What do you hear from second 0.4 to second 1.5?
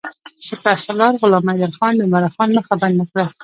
سپه سالار غلام